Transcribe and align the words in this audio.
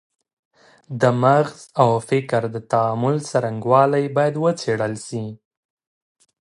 د 1.01 1.03
مغز 1.23 1.57
او 1.81 1.89
فکر 2.09 2.41
د 2.53 2.57
تعامل 2.71 3.15
څرنګوالی 3.29 4.05
باید 4.15 4.35
وڅېړل 4.43 4.93
سي. 5.07 5.25